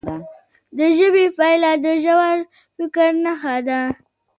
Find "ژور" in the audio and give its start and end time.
2.03-2.37